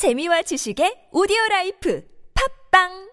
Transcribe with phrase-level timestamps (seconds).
[0.00, 2.02] 재미와 지식의 오디오 라이프
[2.32, 3.10] 팝빵!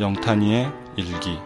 [0.00, 1.38] 영탄이의 일기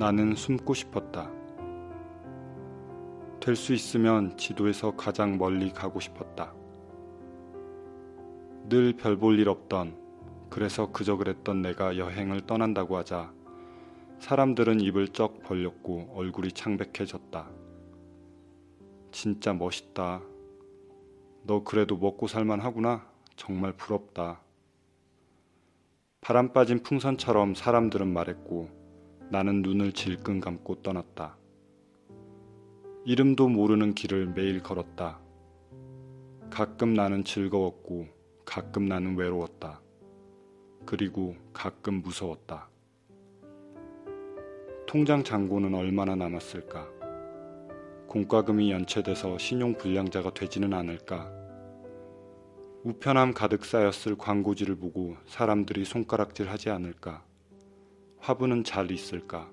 [0.00, 1.30] 나는 숨고 싶었다.
[3.38, 6.54] 될 수 있으면 지도에서 가장 멀리 가고 싶었다.
[8.70, 9.98] 늘 별 볼 일 없던
[10.48, 13.30] 그래서 그저 그랬던 내가 여행을 떠난다고 하자
[14.20, 17.50] 사람들은 입을 쩍 벌렸고 얼굴이 창백해졌다.
[19.12, 20.22] 진짜 멋있다.
[21.42, 23.06] 너 그래도 먹고 살만 하구나.
[23.36, 24.40] 정말 부럽다.
[26.22, 28.79] 바람 빠진 풍선처럼 사람들은 말했고
[29.30, 31.38] 나는 눈을 질끈 감고 떠났다.
[33.04, 35.20] 이름도 모르는 길을 매일 걸었다.
[36.50, 38.08] 가끔 나는 즐거웠고
[38.44, 39.80] 가끔 나는 외로웠다.
[40.84, 42.68] 그리고 가끔 무서웠다.
[44.88, 46.88] 통장 잔고는 얼마나 남았을까?
[48.08, 51.30] 공과금이 연체돼서 신용 불량자가 되지는 않을까?
[52.82, 57.29] 우편함 가득 쌓였을 광고지를 보고 사람들이 손가락질 하지 않을까?
[58.20, 59.50] 화분은 잘 있을까?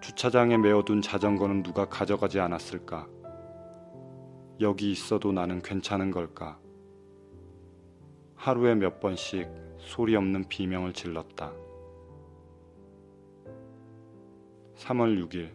[0.00, 3.08] 주차장에 메어둔 자전거는 누가 가져가지 않았을까?
[4.60, 6.60] 여기 있어도 나는 괜찮은 걸까?
[8.36, 11.52] 하루에 몇 번씩 소리 없는 비명을 질렀다.
[14.76, 15.50] 3월 6일.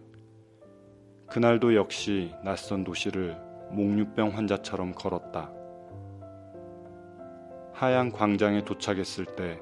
[1.29, 3.37] 그날도 역시 낯선 도시를
[3.71, 5.49] 목류병 환자처럼 걸었다.
[7.71, 9.61] 하얀 광장에 도착했을 때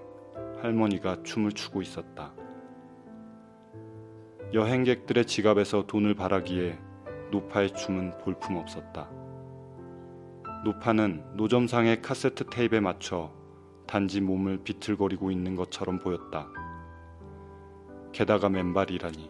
[0.61, 2.33] 할머니가 춤을 추고 있었다.
[4.51, 6.79] 여행객들의 지갑에서 돈을 바라기에
[7.29, 9.07] 노파의 춤은 볼품 없었다.
[10.65, 13.31] 노파는 노점상의 카세트 테이프에 맞춰
[13.85, 16.47] 단지 몸을 비틀거리고 있는 것처럼 보였다.
[18.11, 19.29] 게다가 맨발이라니.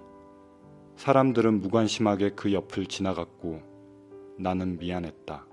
[0.95, 3.61] 사람들은 무관심하게 그 옆을 지나갔고
[4.37, 5.45] 나는 미안했다.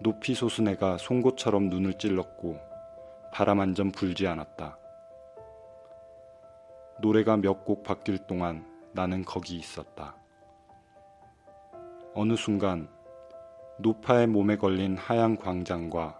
[0.00, 2.75] 높이 솟은 해가 송곳처럼 눈을 찔렀고
[3.36, 4.78] 바람 한 점 불지 않았다.
[7.02, 8.64] 노래가 몇 곡 바뀔 동안
[8.94, 10.16] 나는 거기 있었다.
[12.14, 12.88] 어느 순간
[13.78, 16.18] 노파의 몸에 걸린 하얀 광장과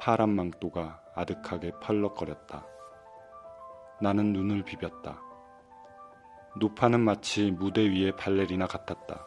[0.00, 2.66] 파란 망토가 아득하게 펄럭거렸다.
[4.00, 5.22] 나는 눈을 비볐다.
[6.58, 9.24] 노파는 마치 무대 위의 발레리나 같았다.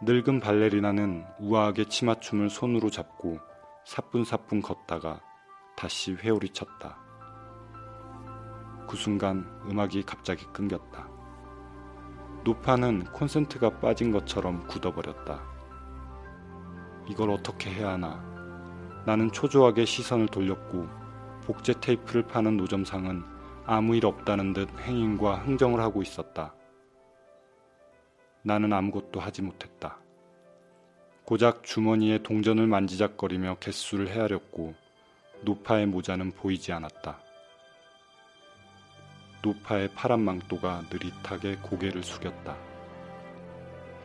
[0.00, 3.38] 늙은 발레리나는 우아하게 치마춤을 손으로 잡고
[3.84, 5.20] 사뿐사뿐 걷다가
[5.80, 6.98] 다시 회오리 쳤다.
[8.86, 11.08] 그 순간 음악이 갑자기 끊겼다.
[12.44, 15.42] 노파는 콘센트가 빠진 것처럼 굳어버렸다.
[17.08, 18.22] 이걸 어떻게 해야 하나.
[19.06, 20.86] 나는 초조하게 시선을 돌렸고
[21.44, 23.24] 복제 테이프를 파는 노점상은
[23.64, 26.52] 아무 일 없다는 듯 행인과 흥정을 하고 있었다.
[28.42, 29.96] 나는 아무것도 하지 못했다.
[31.24, 34.89] 고작 주머니에 동전을 만지작거리며 개수를 헤아렸고
[35.42, 37.18] 노파의 모자는 보이지 않았다.
[39.42, 42.56] 노파의 파란 망토가 느릿하게 고개를 숙였다.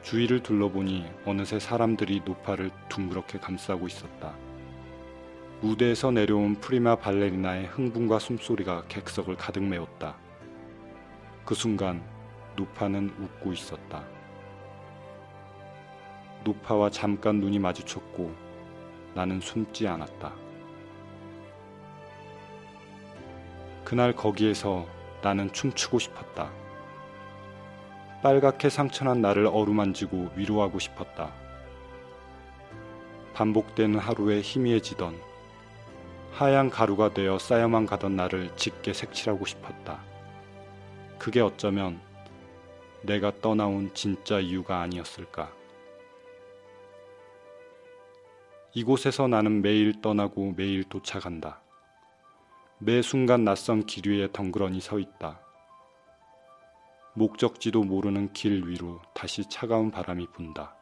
[0.02, 4.34] 주위를 둘러보니 어느새 사람들이 노파를 둥그렇게 감싸고 있었다.
[5.62, 10.16] 무대에서 내려온 프리마 발레리나의 흥분과 숨소리가 객석을 가득 메웠다.
[11.44, 12.02] 그 순간
[12.56, 14.06] 노파는 웃고 있었다.
[16.46, 18.34] 노파와 잠깐 눈이 마주쳤고
[19.16, 20.45] 나는 숨지 않았다.
[23.86, 24.88] 그날 거기에서
[25.22, 26.52] 나는 춤추고 싶었다.
[28.24, 31.32] 빨갛게 상처난 나를 어루만지고 위로하고 싶었다.
[33.36, 35.22] 반복되는 하루에 희미해지던
[36.32, 40.04] 하얀 가루가 되어 쌓여만 가던 나를 짙게 색칠하고 싶었다.
[41.20, 42.02] 그게 어쩌면
[43.04, 45.54] 내가 떠나온 진짜 이유가 아니었을까.
[48.74, 51.65] 이곳에서 나는 매일 떠나고 매일 도착한다.
[52.78, 55.40] 매 순간 낯선 길 위에 덩그러니 서 있다.
[57.14, 60.76] 목적지도 모르는 길 위로 다시 차가운 바람이 분다.